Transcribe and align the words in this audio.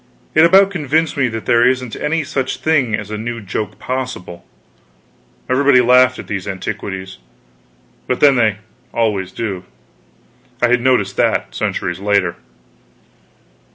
It 0.33 0.43
about 0.43 0.71
convinced 0.71 1.15
me 1.15 1.27
that 1.27 1.45
there 1.45 1.63
isn't 1.63 1.95
any 1.95 2.23
such 2.23 2.57
thing 2.57 2.95
as 2.95 3.11
a 3.11 3.19
new 3.19 3.39
joke 3.39 3.77
possible. 3.77 4.43
Everybody 5.47 5.79
laughed 5.79 6.17
at 6.17 6.25
these 6.25 6.47
antiquities 6.47 7.19
but 8.07 8.19
then 8.19 8.35
they 8.35 8.57
always 8.95 9.31
do; 9.31 9.63
I 10.59 10.69
had 10.69 10.81
noticed 10.81 11.17
that, 11.17 11.53
centuries 11.53 11.99
later. 11.99 12.35